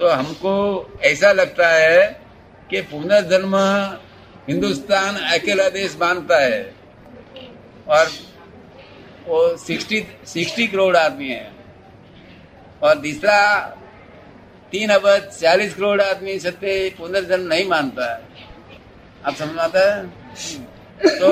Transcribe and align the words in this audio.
तो 0.00 0.08
हमको 0.08 0.54
ऐसा 1.02 1.32
लगता 1.32 1.68
है 1.68 2.20
कि 2.70 2.80
पुनर्जन्म 2.82 3.56
हिंदुस्तान 4.48 5.16
अकेला 5.16 5.68
देश 5.68 5.96
मानता 6.00 6.38
है। 6.38 6.74
और 7.88 8.06
वो 9.26 9.56
सिक्सटी 9.56 10.06
सिक्सटी 10.26 10.66
करोड़ 10.66 10.96
आदमी 10.96 11.28
है। 11.28 11.52
और 12.82 12.94
दूसरा 12.98 13.36
तीन 14.72 14.90
अबज 14.90 15.28
चालीस 15.40 15.74
करोड़ 15.74 16.00
आदमी 16.02 16.38
सत्य 16.38 16.94
पुनर्जन्म 16.98 17.46
नहीं 17.46 17.68
मानता 17.68 18.12
है। 18.14 18.22
आप 19.26 19.34
समझ 19.34 19.58
आता 19.58 19.80
है? 19.80 20.06
तो 21.18 21.30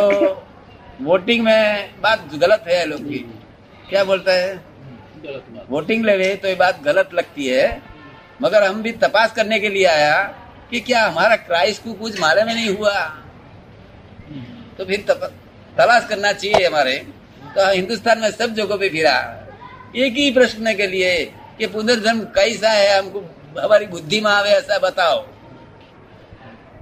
वोटिंग 1.00 1.44
में 1.44 1.94
बात 2.00 2.34
गलत 2.34 2.64
है 2.68 2.84
लोग 2.86 3.00
की। 3.00 3.18
क्या 3.88 4.04
बोलता 4.04 4.32
है? 4.32 4.54
वोटिंग 5.68 6.04
ले 6.04 6.34
तो 6.36 6.48
ये 6.48 6.54
बात 6.54 6.82
गलत 6.82 7.14
लगती 7.14 7.46
है। 7.46 7.91
मगर 8.42 8.64
हम 8.64 8.82
भी 8.82 8.92
तपास 8.92 9.32
करने 9.32 9.60
के 9.60 9.68
लिए 9.68 9.84
आया 9.84 10.22
कि 10.70 10.80
क्या 10.80 11.06
हमारा 11.06 11.36
क्राइस्ट 11.36 11.84
को 11.84 11.92
कुछ 11.92 12.20
मालूम 12.20 12.46
में 12.46 12.54
नहीं 12.54 12.76
हुआ? 12.76 13.00
तो 14.78 14.84
फिर 14.84 15.00
तलाश 15.78 16.06
करना 16.08 16.32
चाहिए 16.32 16.66
हमारे। 16.66 16.96
तो 17.54 17.70
हिंदुस्तान 17.72 18.18
में 18.18 18.30
सब 18.30 18.54
जगहों 18.54 18.78
पे 18.78 18.88
फिरा। 18.88 19.16
एक 19.96 20.12
ही 20.12 20.30
प्रश्न 20.30 20.74
के 20.74 20.86
लिए 20.86 21.24
कि 21.58 21.66
पुनर्जन्म 21.66 22.20
कैसा 22.20 22.70
है? 22.70 22.98
हमको 22.98 23.20
हमारी 23.60 23.86
बुद्धि 23.86 24.20
में 24.20 24.30
आवे 24.30 24.50
ऐसा 24.50 24.78
बताओ। 24.78 25.26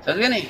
समझे 0.06 0.28
नहीं? 0.28 0.46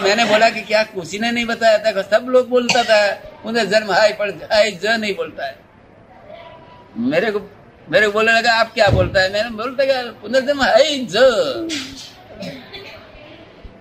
मैंने 0.00 0.24
बोला 0.24 0.50
कि 0.50 0.60
क्या 0.60 0.82
किसी 0.82 1.18
ने 1.18 1.30
नहीं 1.30 1.44
बताया 1.44 1.78
था 1.78 2.02
सब 2.02 2.26
लोग 2.28 2.48
बोलता 2.48 2.82
था, 2.82 3.14
पुनर्जन्म 3.42 3.92
हाय, 3.92 4.12
पर 4.12 4.30
हाय, 4.52 4.70
ज 4.70 4.86
नहीं 4.86 5.14
बोलता 5.14 5.46
है। 5.46 5.58
मेरे 6.96 7.30
को 7.30 7.38
मेरे 7.88 8.08
बोलने 8.08 8.32
लगा, 8.32 8.52
आप 8.52 8.72
क्या 8.74 8.88
बोलता 8.88 9.20
है? 9.20 9.32
मैंने 9.32 9.50
बोलता 9.50 9.84
क्या 9.84 10.02
पुनर्जन्म 10.02 10.62
हाय 10.62 10.98
ज। 10.98 11.16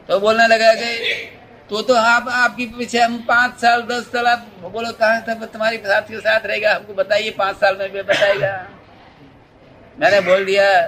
तो 0.08 0.20
बोलने 0.20 0.48
लगा 0.48 0.74
कि 0.74 1.30
तो 1.70 1.82
तो 1.82 1.94
आप, 1.94 2.30
आपके 2.30 2.66
पीछे 2.66 3.02
हम 3.02 3.18
पाँच 3.18 3.60
साल, 3.62 3.82
दस 3.82 4.04
साल, 4.04 4.28
आप 4.28 4.48
बोलो 4.62 4.92
कहा 4.92 5.20
था 5.20 5.34
तुम्हारी 5.46 5.78
साथी 5.78 6.14
के 6.14 6.20
साथ 6.20 6.46
रहेगा, 6.46 6.76
हमको 6.76 6.94
बताइए 6.94 7.32
पाँच 7.32 7.56
साल 7.56 7.78
में 7.78 7.92
भी 7.92 8.02
बताएगा। 8.02 8.70
मैंने 10.00 10.22
बोल 10.22 10.46
दिया 10.46 10.82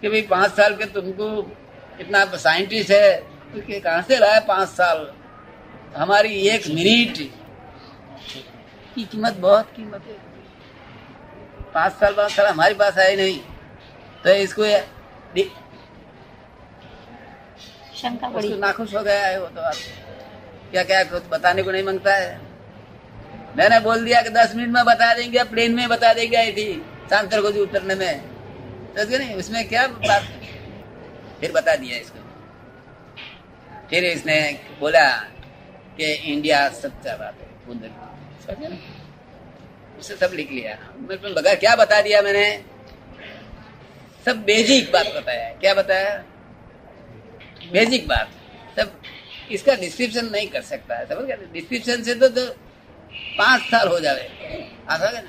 कि, 0.00 0.08
भाई, 0.08 0.22
पाँच 0.22 0.50
साल 0.50 0.76
के 0.76 0.84
तुमको 0.84 1.56
इतना 2.00 2.24
साइंटिस्ट 2.24 2.90
है 2.90 3.16
तो 3.54 3.80
कहा 3.80 4.00
से 4.00 4.16
है 4.16 4.40
पाँच 4.40 4.68
साल? 4.68 5.12
हमारी 5.96 6.48
एक 6.48 6.66
मिनट। 6.68 7.16
की 8.94 9.04
कीमत, 9.04 9.32
बहुत 9.32 9.72
कीमत 9.76 10.04
है। 10.06 10.31
पाँच 11.74 11.92
साल 11.92 12.14
पाँच 12.14 12.30
साल 12.32 12.46
हमारे 12.46 12.74
पास 12.74 12.98
आए 12.98 13.16
नहीं। 13.16 13.38
तो 14.24 14.30
इसको 14.38 14.64
शंका 17.96 18.28
नाखुश 18.58 18.94
हो 18.94 19.02
गया 19.02 19.26
है 19.26 19.40
वो 19.40 19.46
तो 19.46 19.60
आप। 19.60 19.74
क्या 20.70 20.82
क्या 20.84 21.02
कुछ 21.04 21.22
बताने 21.30 21.62
को 21.62 21.70
नहीं 21.70 21.82
माँगता 21.82 22.14
है। 22.14 22.40
मैंने 23.56 23.80
बोल 23.80 24.04
दिया 24.04 24.22
कि 24.22 24.30
दस 24.30 24.54
मिनट 24.56 24.74
में 24.74 24.84
बता 24.84 25.12
देंगे 25.14 25.42
प्लेन 25.44 25.74
में 25.74 25.88
बता 25.88 26.12
देंगे 26.14 26.36
आई 26.36 26.52
थी 26.52 26.66
सांकर 27.10 27.40
को 27.42 27.48
उतरने 27.62 27.94
में। 27.94 28.20
तो 28.94 29.18
नहीं 29.18 29.34
उसमें 29.36 29.68
क्या 29.68 29.86
बात? 29.88 30.22
फिर 31.40 31.52
बता 31.52 31.74
दिया 31.76 31.96
इसको। 31.98 32.18
फिर 33.90 34.04
इसने 34.04 34.40
बोला 34.80 35.08
कि 35.96 36.12
इंडिया 36.32 36.68
सच्चा 36.70 37.16
बात 37.16 37.34
है 37.40 38.91
उसे 40.02 40.14
सब 40.16 40.32
लिख 40.34 40.50
लिया। 40.50 40.76
मेरे 41.00 41.32
बगैर 41.34 41.56
क्या 41.56 41.74
बता 41.76 42.00
दिया 42.02 42.22
मैंने? 42.22 42.46
सब 44.26 44.42
बेसिक 44.44 44.90
बात 44.92 45.06
बताया। 45.14 45.48
क्या 45.60 45.74
बताया? 45.74 46.16
बेसिक 47.72 48.06
बात। 48.08 48.30
सब 48.76 48.92
इसका 49.50 49.74
डिस्क्रिप्शन 49.76 50.26
नहीं 50.26 50.48
कर 50.48 50.62
सकता 50.62 50.96
है 50.98 51.06
समझ 51.08 51.24
गया 51.26 51.36
डिस्क्रिप्शन 51.52 52.02
से 52.02 52.14
तो, 52.14 52.28
तो 52.28 52.44
पाँच 53.38 53.60
साल 53.62 53.88
हो 53.88 53.98
जाए 54.00 54.28
आशा 54.90 55.10
ना? 55.10 55.20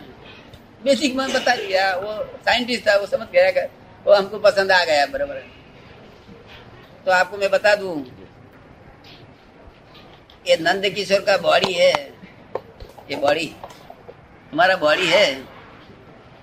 बेसिक 0.84 1.16
में 1.16 1.34
बता 1.34 1.56
दिया। 1.56 1.84
वो 1.96 2.14
साइंटिस्ट 2.46 2.88
था 2.88 2.96
वो 2.98 3.06
समझ 3.08 3.28
गया 3.34 3.52
कर 3.52 3.70
वो 4.06 4.14
हमको 4.14 4.40
पसंद 4.40 4.72
आ 4.72 4.84
गया 4.86 5.06
बराबर 5.08 5.44
तो 7.06 7.12
आपको 7.12 7.38
मैं 7.38 7.50
बता 7.52 7.76
दू 7.76 7.90
ये 10.46 10.58
नंद 10.62 10.90
किशोर 10.96 11.20
का 11.20 11.38
बॉडी 11.40 11.74
है। 11.74 11.94
ये 13.10 13.16
बॉडी। 13.18 13.46
हमारा 14.54 14.76
बॉडी 14.78 15.06
है। 15.08 15.28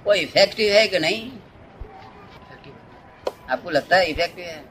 वो 0.05 0.15
इफ़ेक्टिव 0.15 0.73
है 0.75 0.87
कि 0.89 0.99
नहीं? 0.99 1.31
आपको 3.51 3.71
लगता 3.71 3.97
है 3.97 4.07
इफ़ेक्टिव 4.11 4.45
है? 4.45 4.65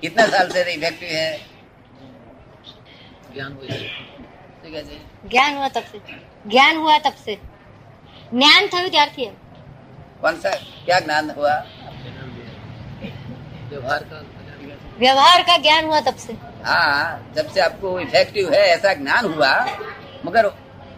कितने 0.00 0.26
साल 0.26 0.48
से 0.50 0.60
इफ़ेक्टिव 0.74 1.08
है? 1.08 1.38
ज्ञान 3.34 3.52
हुआ 3.52 3.66
ज्ञान 5.30 5.56
हुआ 5.56 5.68
तब 5.68 5.82
से। 5.82 5.98
ज्ञान 6.50 6.76
हुआ 6.76 6.98
तब 6.98 7.14
से। 7.24 7.34
ज्ञान 8.34 8.68
था 8.68 8.82
विद्यार्थी 8.82 9.24
है 9.24 9.32
कौन 10.22 10.38
सा 10.40 10.50
क्या 10.84 10.98
ज्ञान 11.00 11.30
हुआ? 11.30 11.54
व्यवहार 13.70 14.04
का 14.12 14.22
व्यवहार 14.98 15.42
का 15.42 15.56
ज्ञान 15.58 15.84
हुआ 15.86 16.00
तब 16.00 16.16
से। 16.16 16.32
हाँ 16.64 17.32
जब 17.36 17.50
से 17.54 17.60
आपको 17.60 17.98
इफ़ेक्टिव 18.00 18.52
है 18.54 18.60
ऐसा 18.68 18.94
ज्ञान 19.02 19.32
हुआ 19.34 19.52
मगर 20.24 20.46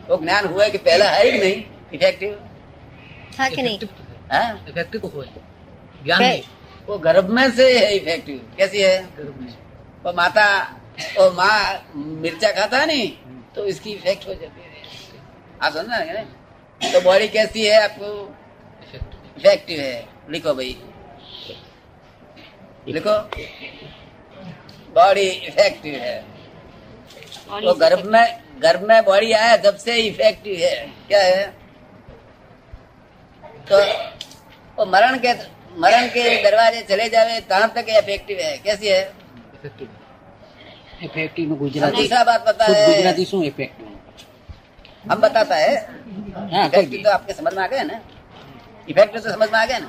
वो 0.09 0.17
ज्ञान 0.17 0.47
हुआ 0.47 0.69
कि 0.69 0.79
पहला 0.79 1.11
है 1.11 1.31
ही 1.31 1.39
नहीं 1.39 1.63
इफ़ेक्टिव 1.95 2.39
हाँ 3.39 3.51
कि 3.51 3.63
नहीं? 3.63 3.79
इफ़ेक्टिव 3.79 5.01
तो 5.01 5.23
ज्ञान 6.05 6.23
वो 6.89 6.99
गर्भ 6.99 7.29
में 7.31 7.51
से 7.51 7.67
है 7.79 7.95
इफ़ेक्टिव 7.97 8.37
कैसी 8.59 8.83
है? 8.83 9.03
गर्भ 9.17 9.41
में 9.41 9.55
वो 10.05 10.13
माता 10.13 10.47
और 11.21 11.33
माँ 11.35 11.93
मिर्चा 11.95 12.51
खाता 12.53 12.85
नहीं 12.85 13.09
तो 13.55 13.65
इसकी 13.67 13.93
इफ़ेक्ट 13.93 14.27
हो 14.29 14.35
जाती 14.35 14.61
है। 14.61 14.67
आप 15.63 15.73
समझना 15.73 15.99
ना? 15.99 16.23
तो 16.81 17.01
बॉडी 17.01 17.29
कैसी 17.29 17.67
है 17.67 17.83
आपको? 17.83 18.09
इफ़ेक्टिव 19.39 19.81
है। 19.81 20.09
लिखो 20.31 20.55
भाई। 20.55 20.77
लिखो। 22.89 23.17
बॉडी 24.95 25.29
इफ़ेक्टिव 25.49 25.95
है। 25.95 26.21
तो 27.63 27.75
गर्भ 27.75 28.05
में 28.07 28.48
गर्भ 28.63 28.83
में 28.89 29.05
बॉडी 29.05 29.33
आया 29.33 29.57
जब 29.65 29.77
से 29.77 29.97
इफ़ेक्टिव 30.03 30.55
है। 30.61 30.75
क्या 31.09 31.23
है? 31.23 31.45
तो 33.71 33.79
वो 34.79 34.85
मरण 34.87 35.19
के 35.25 35.33
मरण 35.81 36.07
के 36.09 36.23
दरवाजे 36.43 36.81
चले 36.89 37.09
जावे 37.09 37.41
तहां 37.51 37.69
तक 37.77 37.87
इफ़ेक्टिव 37.99 38.39
है। 38.41 38.57
कैसी 38.65 38.89
है? 38.89 39.03
इफ़ेक्टिव 39.55 39.89
इफ़ेक्टिव 41.05 41.49
में 41.49 41.59
गुजराती 41.59 42.03
दूसरा 42.03 42.23
बात 42.25 42.45
पता 42.47 42.65
है। 42.65 42.87
गुजराती 42.87 43.25
શું 43.25 43.43
इफ़ेक्टिव 43.45 43.87
हम 45.11 45.21
बताता 45.21 45.57
है। 45.57 45.75
इफ़ेक्टिव 46.67 47.03
तो 47.05 47.11
आपके 47.11 47.33
समझ 47.33 47.53
में 47.55 47.63
आ 47.63 47.67
गया 47.67 47.83
ना? 47.83 48.01
इफ़ेक्टिव 48.89 49.21
तो 49.21 49.31
समझ 49.31 49.49
में 49.51 49.59
आ 49.59 49.65
गया 49.67 49.79
ना? 49.79 49.89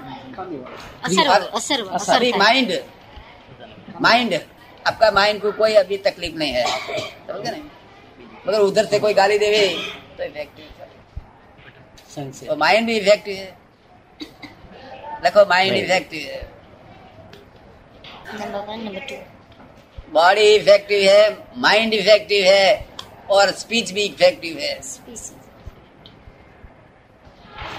असर 1.05 1.27
असर 1.57 1.87
असर 1.97 2.23
माइंड 2.37 2.71
माइंड 4.01 4.33
आपका 4.85 5.11
माइंड 5.11 5.41
को 5.41 5.51
कोई 5.53 5.73
अभी 5.75 5.97
तकलीफ़ 6.05 6.35
नहीं 6.37 6.53
है। 6.53 6.65
समझ 6.65 7.41
गए 7.47 7.61
मगर 8.47 8.59
उधर 8.59 8.85
से 8.85 8.99
कोई 8.99 9.13
गाली 9.13 9.37
देवे 9.37 9.67
तो 10.17 10.23
इफ़ेक्टिव 10.23 10.65
तो 12.47 12.55
माइंड 12.55 12.87
भी 12.87 12.97
इफ़ेक्टिव 12.97 13.35
है। 13.35 13.57
देखो 15.23 15.45
माइंड 15.45 15.75
इफ़ेक्टिव 15.75 16.27
है। 16.27 16.41
Number 18.31 18.59
one 18.59 18.79
number 18.79 18.99
two 19.09 19.15
body 20.13 20.47
effective 20.55 21.01
है 21.03 21.29
माइंड 21.57 21.93
इफ़ेक्टिव 21.93 22.45
है 22.45 22.87
और 23.29 23.51
स्पीच 23.53 23.91
भी 23.91 24.03
इफ़ेक्टिव 24.03 24.57
है। 24.59 24.81
स्पीच 24.81 25.21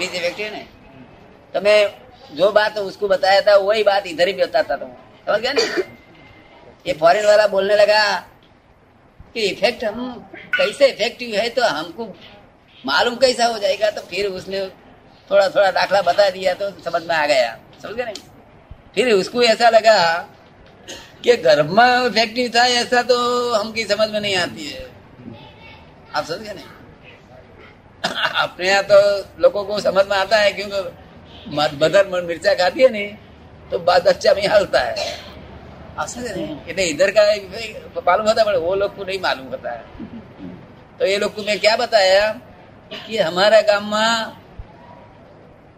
इफ़ेक्टिव 0.01 0.47
है 0.47 0.67
तो 1.55 1.61
मैं 1.61 1.79
जो 2.37 2.51
बात 2.53 2.79
उसको 2.79 3.09
बताया 3.09 3.41
था 3.41 3.57
वही 3.59 3.83
बात 3.85 4.07
इधर 4.07 4.29
ही 4.29 4.35
बताता 4.35 4.77
था। 4.77 4.87
समझ 5.27 5.41
गया 5.41 5.53
ना? 5.53 5.63
ये 6.87 6.93
फॉरेन 7.01 7.27
वाला 7.27 7.47
बोलने 7.49 7.77
लगा 7.77 8.03
कि 9.35 9.41
इफ़ेक्ट 9.41 9.85
हम 9.85 10.15
कैसे 10.57 10.87
इफ़ेक्टिव 10.89 11.35
है 11.37 11.49
तो 11.49 11.63
हमको 11.65 12.05
मालूम 12.87 13.15
कैसा 13.17 13.47
हो 13.47 13.59
जाएगा 13.59 13.91
तो 13.91 14.01
फिर 14.01 14.27
उसने 14.27 14.61
थोड़ा 15.31 15.49
थोड़ा 15.49 15.71
दाखला 15.71 16.03
बता 16.03 16.29
दिया 16.31 16.55
तो 16.55 16.71
समझ 16.83 17.03
में 17.03 17.15
आ 17.17 17.27
गया। 17.27 17.57
समझ 17.83 18.01
नहीं? 18.01 18.15
फिर 18.95 19.13
उसको 19.13 19.43
ऐसा 19.43 19.69
लगा 19.71 19.97
कि 21.25 21.37
गर्भ 21.37 21.71
में 21.71 22.07
इफ़ेक्टिव 22.07 22.51
था, 22.55 22.65
ऐसा 22.67 23.03
तो 23.03 23.17
हमकी 23.55 23.85
समझ 23.85 24.09
में 24.11 24.21
नहीं 24.21 24.37
आती 24.37 24.69
है। 24.69 24.89
आप 26.15 26.25
समझ 26.25 26.39
गए 26.39 26.55
नहीं? 26.55 26.65
अपने 28.43 28.69
यहाँ 28.69 28.83
तो 28.83 28.99
लोगों 29.43 29.65
को 29.65 29.81
समझ 29.81 30.07
में 30.07 30.17
आता 30.17 30.37
है, 30.37 30.53
क्योंकि 30.53 31.77
बदर 31.77 32.07
मिर्चा 32.25 32.55
खाती 32.55 32.83
है 32.83 32.89
नहीं 32.89 33.15
तो 33.71 33.79
बात 33.79 34.07
अच्छा 34.07 34.35
में 34.35 34.47
हलता 34.47 34.81
है। 34.81 34.95
समझ 36.07 36.25
नहीं। 36.27 36.89
इधर 36.89 37.11
का 37.11 37.23
मालूम 38.01 38.27
होता 38.27 38.43
है 38.43 38.59
वो 38.59 38.75
लोग 38.75 38.97
को 38.97 39.05
नहीं 39.05 39.19
मालूम 39.21 39.47
होता 39.47 39.71
है। 39.71 39.85
तो 40.99 41.07
ये 41.07 41.19
लोग 41.19 41.35
को 41.35 41.43
मैं 41.43 41.59
क्या 41.61 41.77
बताया 41.77 42.33
कि 43.07 43.19
हमारा 43.19 43.61
गाँव 43.61 43.85
में 43.85 44.37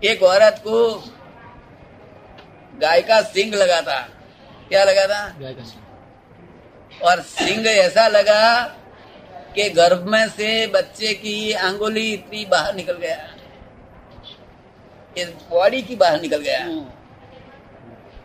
एक 0.03 0.23
औरत 0.23 0.57
को 0.59 0.79
गाय 2.75 3.03
का 3.03 3.21
सिंग 3.23 3.55
लगा 3.55 3.81
था। 3.81 4.01
क्या 4.69 4.85
लगा 4.85 5.07
था? 5.07 5.29
गाय 5.41 5.55
का 5.55 5.65
सिंह। 5.65 5.81
और 7.03 7.21
सिंग 7.23 7.67
ऐसा 7.67 8.07
लगा 8.09 8.63
कि 9.55 9.69
गर्भ 9.71 10.07
में 10.09 10.29
से 10.29 10.67
बच्चे 10.67 11.13
की 11.15 11.53
अंगुली 11.53 12.13
इतनी 12.13 12.45
बाहर 12.45 12.75
निकल 12.75 12.97
गया। 12.97 13.17
बॉडी 15.51 15.83
की 15.83 15.97
बाहर 15.97 16.21
निकल 16.21 16.41
गया। 16.41 16.59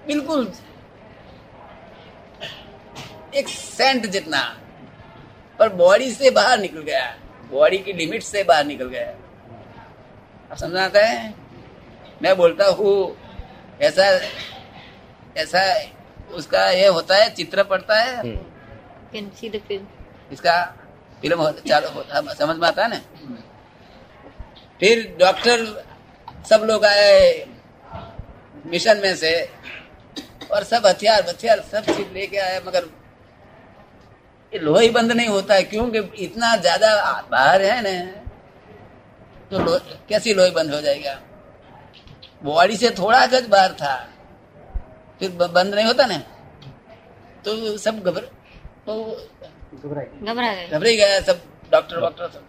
बिल्कुल 0.07 0.45
एक 3.37 3.47
सेंट 3.47 4.05
जितना। 4.05 4.41
पर 5.59 5.69
बॉडी 5.69 6.11
से 6.11 6.29
बाहर 6.29 6.59
निकल 6.59 6.81
गया। 6.81 7.05
बॉडी 7.51 7.77
की 7.77 7.93
लिमिट 7.93 8.23
से 8.23 8.43
बाहर 8.43 8.65
निकल 8.65 8.87
गया। 8.87 9.09
आप 10.51 10.57
समझ 10.57 10.75
आता 10.75 11.05
है? 11.05 11.33
मैं 12.21 12.35
बोलता 12.37 12.65
हूँ 12.65 13.17
ऐसा 13.81 14.05
ऐसा 15.37 15.61
उसका 16.33 16.69
ये 16.69 16.87
होता 16.87 17.15
है 17.15 17.29
चित्र 17.29 17.63
पड़ता 17.63 17.99
है। 17.99 18.21
Can 19.13 19.27
see 19.39 19.49
the 19.51 19.61
film. 19.67 19.83
इसका 20.31 20.55
फ़िल्म 21.21 21.51
चालू 21.67 21.89
होता 21.89 22.33
समझ 22.33 22.55
में 22.57 22.67
आता 22.67 22.83
है 22.83 22.89
ना? 22.89 22.99
फिर 24.79 25.15
डॉक्टर 25.19 25.65
सब 26.49 26.63
लोग 26.63 26.85
आए 26.85 27.45
मिशन 28.65 28.97
में 28.97 29.15
से 29.15 29.31
और 30.51 30.63
सब 30.63 30.85
हथियार 30.85 31.29
हथियार 31.29 31.59
सब 31.71 31.85
चीज़ 31.85 32.13
लेके 32.13 32.37
आए 32.37 32.59
मगर 32.67 32.85
लोहा 34.59 34.81
ही 34.81 34.89
बंद 34.91 35.11
नहीं 35.11 35.27
होता 35.27 35.53
है 35.53 35.63
क्योंकि 35.65 35.99
इतना 36.23 36.55
ज़्यादा 36.57 36.89
बाहर 37.31 37.61
है 37.61 37.81
ना 37.81 37.91
तो 39.51 39.59
लो, 39.59 39.77
कैसी 40.09 40.33
लोही 40.33 40.51
बंद 40.51 40.73
हो 40.73 40.81
जाएगा? 40.81 41.19
बॉडी 42.43 42.77
से 42.77 42.89
थोड़ा 42.97 43.25
गज 43.27 43.47
बाहर 43.49 43.71
था 43.73 43.95
फिर 45.19 45.29
बंद 45.31 45.75
नहीं 45.75 45.85
होता 45.85 46.05
ना 46.05 46.17
तो 47.45 47.77
सब 47.77 48.03
घबर 48.03 48.21
तो 48.85 48.93
घबरा 49.75 50.01
गया 50.81 51.19
सब 51.21 51.41
डॉक्टर 51.71 51.99
वॉक्टर 51.99 52.29
सब। 52.29 52.43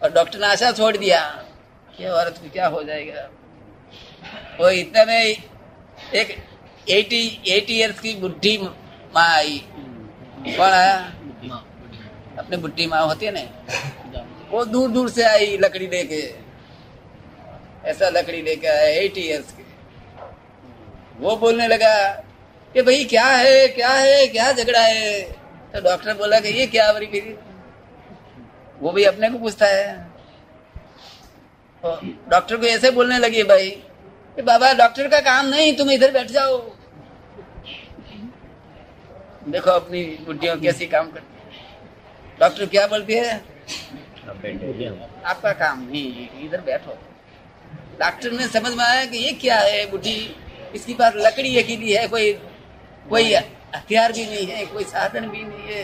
और 0.00 0.12
डॉक्टर 0.12 0.38
ने 0.38 0.46
आशा 0.46 0.70
छोड़ 0.72 0.96
दिया 0.96 1.20
कि 1.88 2.06
औरत 2.06 2.38
को 2.42 2.50
क्या 2.50 2.66
हो 2.68 2.82
जाएगा? 2.82 3.28
वो 4.60 4.70
इतने 4.70 5.04
में 5.04 5.20
एक 6.14 6.36
एटी 6.90 7.22
एटी 7.48 7.78
इयर्स 7.78 8.00
की 8.00 8.14
बुढ़ी 8.16 8.56
माँ 8.58 9.28
आई। 9.28 9.62
कौन 10.46 10.72
आया? 10.72 10.96
अपने 12.38 12.56
बुढ़ी 12.56 12.86
माँ 12.86 13.04
होती 13.06 13.26
है 13.26 13.32
ना? 13.32 14.22
वो 14.50 14.64
दूर 14.64 14.90
दूर 14.90 15.10
से 15.10 15.22
आई 15.22 15.56
लकड़ी 15.56 15.86
लेके। 15.86 16.22
ऐसा 17.90 18.08
लकड़ी 18.08 18.42
लेके 18.42 18.66
आया 18.66 18.86
एटी 18.98 19.20
इयर्स 19.20 19.52
की। 19.52 19.64
वो 21.20 21.36
बोलने 21.36 21.68
लगा 21.68 21.94
कि 22.74 22.82
भाई 22.82 23.04
क्या 23.04 23.24
है? 23.26 23.66
क्या 23.68 23.88
है? 23.88 24.26
क्या 24.26 24.52
झगड़ा 24.52 24.80
है? 24.80 25.20
तो 25.72 25.80
डॉक्टर 25.80 26.14
बोला 26.14 26.40
कि 26.40 26.48
ये 26.48 26.66
क्या 26.66 26.92
बड़ी 26.92 27.06
फिर? 27.06 27.36
वो 28.80 28.92
भी 28.92 29.04
अपने 29.04 29.30
को 29.30 29.38
पूछता 29.38 29.66
है। 29.66 29.94
तो 31.82 31.98
डॉक्टर 32.30 32.56
को 32.56 32.66
ऐसे 32.66 32.90
बोलने 32.90 33.18
लगी 33.18 33.42
भाई 33.42 33.70
कि 34.36 34.42
बाबा 34.42 34.72
डॉक्टर 34.72 35.08
का 35.08 35.20
काम 35.20 35.46
नहीं 35.46 35.76
तुम 35.76 35.90
इधर 35.90 36.12
बैठ 36.12 36.30
जाओ। 36.30 36.58
देखो 39.48 39.70
अपनी 39.70 40.02
बुढ़ियों 40.26 40.56
कैसी 40.60 40.86
काम 40.86 41.10
करती 41.10 41.34
है। 41.36 42.38
डॉक्टर 42.40 42.66
क्या 42.66 42.86
बोलती 42.86 43.14
है? 43.14 43.32
आपका 45.24 45.52
काम 45.52 45.82
नहीं 45.82 46.28
इधर 46.44 46.60
बैठो। 46.60 46.96
डॉक्टर 48.00 48.32
ने 48.32 48.46
समझ 48.48 48.72
में 48.74 48.84
आया 48.84 49.04
कि 49.04 49.18
ये 49.18 49.32
क्या 49.42 49.58
है 49.58 49.84
बुढ़ी? 49.90 50.16
इसके 50.74 50.94
पास 50.94 51.12
लकड़ी 51.16 51.56
अकेली 51.58 51.92
है, 51.92 52.06
कोई 52.08 52.32
कोई 53.10 53.34
हथियार 53.34 54.12
भी 54.12 54.24
नहीं 54.26 54.46
है, 54.46 54.64
कोई 54.66 54.84
साधन 54.84 55.28
भी 55.28 55.42
नहीं 55.42 55.66
है। 55.68 55.82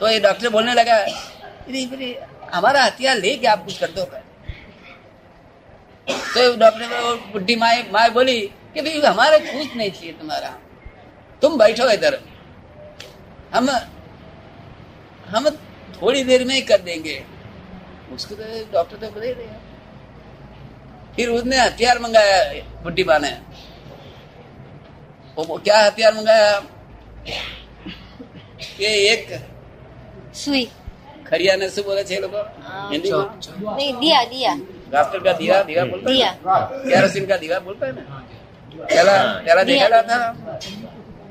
तो 0.00 0.08
ये 0.08 0.20
डॉक्टर 0.20 0.48
बोलने 0.48 0.74
लगा 0.74 0.96
हमारा 2.54 2.82
हथियार 2.84 3.16
लेके 3.16 3.46
आप 3.46 3.64
कुछ 3.64 3.78
कर 3.78 3.90
दो। 3.90 4.04
कर 4.04 4.22
तो 6.34 6.56
डॉक्टर 6.56 6.86
बुढ़ी 7.32 7.56
माए 7.56 7.82
माए 7.92 8.10
बोली 8.10 8.40
कि 8.74 8.80
भाई, 8.80 9.00
हमारे 9.02 9.38
कुछ 9.40 9.76
नहीं 9.76 9.90
चाहिए 9.90 10.12
तुम्हारा। 10.12 10.58
तुम 11.42 11.58
बैठो 11.58 11.88
इधर। 11.90 12.18
हम 13.54 13.68
हम 15.28 15.48
थोड़ी 15.94 16.22
देर 16.24 16.44
में 16.44 16.54
ही 16.54 16.60
कर 16.62 16.80
देंगे। 16.82 17.22
उसको 18.14 18.34
तो 18.34 18.44
डॉक्टर 18.72 18.96
तो 18.96 19.10
बोले 19.12 19.32
फिर 21.16 21.28
उसने 21.30 21.56
हथियार 21.58 21.98
मंगाया 21.98 22.38
बुड्ढी 22.82 23.04
बाने 23.04 23.30
वो 25.38 25.56
क्या 25.58 25.78
हथियार 25.78 26.14
मंगाया? 26.14 26.50
ये 28.80 28.88
एक 29.10 29.26
सुई। 30.36 30.64
खरिया 31.28 31.54
ने 31.56 31.68
से 31.70 31.82
बोला 31.82 32.02
छह 32.02 32.18
लोगों 32.20 32.42
हाँ। 32.62 32.90
हिंदी 32.90 33.10
नहीं 33.10 33.92
दिया 33.94 34.22
दिया। 34.24 34.54
डॉक्टर 34.92 35.18
का 35.18 35.32
दिया 35.32 35.62
दिया 35.62 35.84
बोलता 35.84 36.10
है? 36.10 36.14
दिया। 36.14 36.30
कैरोसिन 36.84 37.26
का 37.26 37.36
दिया 37.36 37.58
बोलता 37.60 37.86
है 37.86 37.92
ना? 37.92 38.24
पहला 38.74 39.16
पहला 39.40 39.62
देखा 39.64 40.02
था? 40.02 40.18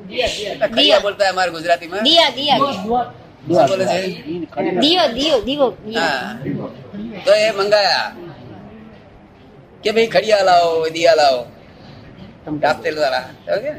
खरिया 0.06 0.26
दिया। 0.76 0.98
बोलता 1.04 1.22
है 1.24 1.30
हमारे 1.32 1.50
गुजराती 1.56 1.86
में 1.92 1.98
दिया 2.08 2.26
दिया 2.38 2.54
શું 3.54 3.62
બોલે 3.68 3.84
છે 3.90 3.98
दियो 4.82 5.04
दियो 5.14 5.36
दियो 5.46 5.66
दियो 5.86 6.00
हाँ 6.00 6.18
तो 7.24 7.30
ये 7.36 7.48
मंगाया 7.58 7.96
कि 9.84 9.90
भाई 9.96 10.06
खड़िया 10.14 10.38
लाओ 10.48 10.68
दिया 10.96 11.12
लाओ 11.20 11.38
कास्तेल 12.64 12.96
वाला 13.02 13.20
समझ 13.46 13.58
गए? 13.64 13.72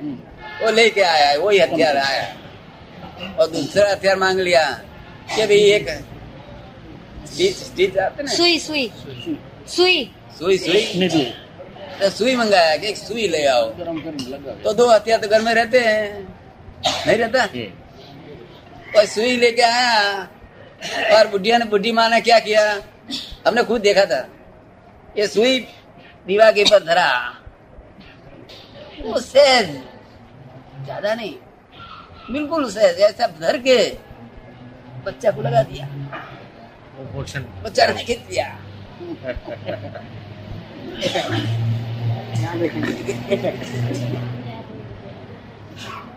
वो 0.63 0.71
लेके 0.77 1.01
आया 1.13 1.29
वही 1.43 1.59
हथियार 1.59 1.97
आया 2.07 2.25
और 3.39 3.47
दूसरा 3.55 3.85
हथियार 3.91 4.17
मांग 4.23 4.39
लिया 4.47 4.63
कि 5.35 5.45
भाई 5.51 5.61
एक 5.77 5.87
स्टिच 7.31 7.55
स्टिच 7.69 7.97
आते 8.05 8.23
ना 8.23 8.31
सुई 8.39 8.53
सुई 8.67 8.83
सुई 9.75 9.97
सुई 10.39 10.57
सुई 10.65 10.81
नहीं 10.99 11.09
भी 11.15 11.23
तो 12.00 12.08
सुई 12.10 12.34
मंगाया 12.36 12.76
कि 12.76 12.86
एक 12.86 12.96
सुई 12.96 13.26
ले 13.28 13.44
आओ 13.48 13.64
तो 14.62 14.72
दो 14.72 14.88
हथियार 14.90 15.20
तो 15.20 15.28
घर 15.28 15.42
में 15.42 15.52
रहते 15.54 15.78
हैं 15.80 16.02
नहीं 17.06 17.16
रहता 17.16 17.44
और 18.96 19.04
सुई 19.06 19.36
लेके 19.36 19.62
आया 19.62 20.28
और 21.16 21.26
बुढ़िया 21.30 21.58
ने 21.58 21.64
बुढ़ी 21.66 21.92
माँ 21.92 22.08
ने 22.10 22.20
क्या 22.20 22.38
किया 22.40 22.62
हमने 23.46 23.62
खुद 23.64 23.80
देखा 23.82 24.04
था 24.06 24.20
ये 25.16 25.26
सुई 25.26 25.58
दीवार 26.26 26.52
के 26.52 26.62
ऊपर 26.62 26.84
धरा 26.84 27.08
वो 29.02 29.20
सहज 29.20 29.66
ज़्यादा 30.84 31.14
नहीं 31.14 31.34
बिल्कुल 32.30 32.70
सहज 32.70 33.00
ऐसा 33.02 33.26
धर 33.40 33.58
के 33.66 33.78
बच्चा 35.06 35.30
को 35.30 35.42
लगा 35.42 35.62
दिया 35.64 35.86
बच्चा 37.14 37.86
ने 37.86 38.04
खींच 38.04 38.18
दिया 38.28 38.46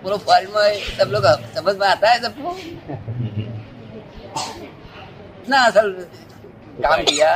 पूरा 0.01 0.17
फॉरेन 0.17 0.49
में 0.55 0.97
सब 0.97 1.07
लोग 1.11 1.25
समझ 1.55 1.75
में 1.77 1.87
आता 1.87 2.09
है 2.11 2.17
सबको 2.21 2.49
इतना 5.37 5.57
असल 5.67 5.91
काम 6.83 6.99
किया 7.03 7.31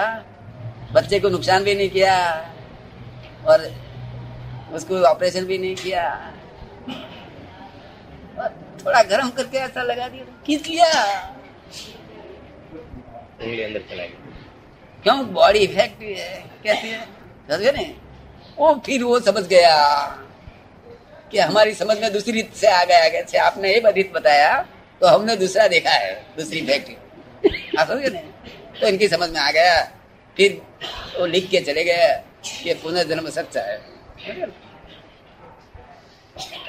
बच्चे 0.94 1.20
को 1.20 1.30
नुकसान 1.30 1.64
भी 1.64 1.76
नहीं 1.76 1.90
किया 1.90 2.16
और 3.48 3.58
उसको 4.74 5.02
ऑपरेशन 5.04 5.46
भी 5.46 5.58
नहीं 5.58 5.76
किया। 5.76 6.06
और 8.40 8.50
थोड़ा 8.86 9.02
गर्म 9.04 9.30
करके 9.38 9.58
ऐसा 9.58 9.82
लगा 9.84 10.08
दिया 10.08 10.26
खींच 10.46 10.68
लिया। 10.68 10.90
अंदर 13.66 13.82
क्यों? 15.04 15.18
बॉडी 15.34 15.60
इफ़ेक्टिव 15.60 16.18
है 16.18 16.44
कैसी 16.64 16.88
है? 16.88 17.00
समझे 17.50 17.72
ने 17.72 17.84
वो 18.58 18.74
फिर 18.86 19.04
वो 19.04 19.20
समझ 19.22 19.44
गया 19.46 19.76
कि 21.32 21.40
हमारी 21.40 21.74
समझ 21.74 21.98
में 22.00 22.12
दूसरी 22.14 22.34
रीत 22.34 22.54
से 22.56 22.68
आ 22.68 22.84
गया, 22.84 23.10
कैसे? 23.10 23.38
आपने 23.40 23.74
एक 23.74 23.86
रीत 23.88 24.12
बताया 24.14 24.66
तो 25.02 25.08
हमने 25.08 25.36
दूसरा 25.36 25.68
देखा 25.68 25.92
है, 25.92 26.14
दूसरी 26.38 26.62
फैक्ट्री 26.62 26.96
आप 27.80 27.88
समझे 27.88 28.10
ना? 28.10 28.20
तो 28.80 28.88
इनकी 28.88 29.08
समझ 29.08 29.30
में 29.30 29.40
आ 29.40 29.52
गया। 29.52 29.84
फिर 30.38 30.62
वो 31.20 31.26
लिख 31.26 31.50
के 31.50 31.60
चले 31.62 31.84
गए 31.84 32.08
कि 32.64 32.74
पुनर्जन्म 32.74 33.30
सच्चा 33.30 33.62
है। 33.62 33.78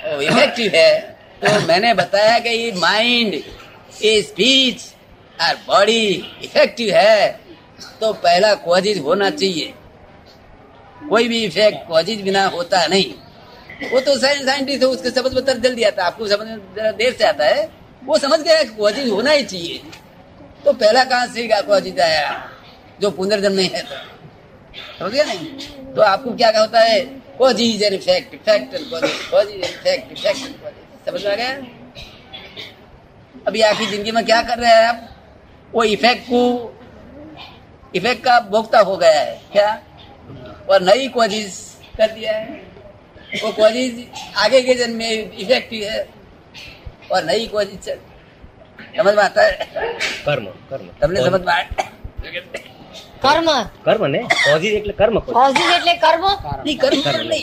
वो 0.07 0.21
इफ़ेक्टिव 0.23 0.75
है। 0.75 1.01
तो 1.43 1.61
मैंने 1.67 1.95
बताया 1.95 2.39
कि 2.39 2.49
ये 2.49 2.73
माइंड 2.73 3.35
ये 4.03 4.21
स्पीच 4.23 4.83
और 5.41 5.55
बॉडी 5.67 6.07
इफ़ेक्टिव 6.45 6.95
है। 6.95 7.29
तो 8.01 8.13
पहला 8.13 8.55
कॉजिज 8.63 8.99
होना 8.99 9.31
चाहिए। 9.31 9.73
कोई 11.09 11.29
भी 11.29 11.45
इफ़ेक्ट 11.45 11.87
कॉजिज 11.89 12.21
बिना 12.23 12.45
होता 12.49 12.87
नहीं। 12.87 13.13
वो 13.91 14.01
तो 14.01 14.17
साइंटिस्ट 14.19 14.83
है, 14.83 14.89
उसके 14.89 15.11
समझ 15.11 15.33
में 15.35 15.45
तर 15.45 15.59
जल्दी 15.59 15.83
आता 15.83 16.03
है, 16.03 16.07
आपको 16.07 16.29
समझ 16.29 16.47
में 16.49 16.57
जरा 16.77 16.91
देर 16.93 17.13
से 17.13 17.25
आता 17.25 17.45
है। 17.45 17.69
वो 18.05 18.19
समझ 18.19 18.41
गया 18.41 18.63
कॉजिज 18.77 19.09
होना 19.11 19.31
ही 19.31 19.45
चाहिए। 19.45 19.81
तो 20.65 20.73
पहला 20.75 21.05
कहाँ 21.05 21.27
से 21.27 21.49
कॉजिज 21.63 22.01
आया? 22.01 22.51
जो 23.01 23.11
पुनर्जन्म 23.11 23.57
नहीं 23.57 23.69
है 23.71 23.83
तो। 23.83 23.97
समझ 24.99 25.13
गया 25.13 25.25
नहीं? 25.25 25.95
तो 25.95 26.03
आपको 26.03 26.35
क्या 26.37 26.49
होता 26.59 26.81
है? 26.81 27.01
Causes 27.39 27.83
and 27.83 27.95
effect 27.95 28.35
effect 28.35 28.77
causes 28.91 29.19
causes 29.31 29.65
effect 29.65 30.13
effect 30.13 31.09
समझ 31.09 31.25
में 31.25 31.33
आ 31.33 31.35
गया? 31.35 31.51
अभी 33.47 33.61
आपकी 33.63 33.87
ज़िंदगी 33.87 34.11
में 34.11 34.25
क्या 34.25 34.41
कर 34.43 34.59
रहे 34.59 34.71
हैं 34.71 34.87
आप? 34.87 35.09
वो 35.73 35.85
इफ़ेक्ट 35.85 36.23
को 36.23 36.73
इफ़ेक्ट 37.95 38.25
का 38.25 38.39
भोक्ता 38.51 38.81
हो 38.81 38.97
गया 38.97 39.21
है। 39.21 39.41
क्या? 39.53 39.83
और 40.72 40.80
नई 40.82 41.08
कॉजीज 41.18 41.52
कर 41.98 42.10
दिया 42.12 42.34
है 42.38 42.46
वो 43.44 43.52
कॉजीज 43.52 43.94
आगे 44.44 44.62
के 44.62 44.74
जन्म 44.74 44.98
में 44.98 45.12
इफेक्ट 45.44 45.72
ही 45.74 45.82
है 45.84 46.00
और 47.12 47.24
नई 47.26 47.46
कॉजीज 47.48 47.90
समझ 48.98 49.14
में 49.16 49.24
आता 49.24 49.42
है 49.42 49.54
કર્મ 50.28 50.46
કર્મ 50.70 50.86
તમને 51.02 51.20
સમજ 51.26 51.44
માં 51.44 51.56
આવે? 51.56 51.68
કર્મ 53.26 53.48
કર્મ 53.86 54.04
ને 54.14 54.22
કોઝિસ 54.46 54.74
એટલે 54.80 54.94
કર્મ 55.02 55.16
કોઝિસ 55.30 55.70
એટલે 55.78 55.94
કર્મ 56.06 56.24
નહીં 56.66 56.76
કર્મ 56.84 57.00
નહીં 57.24 57.40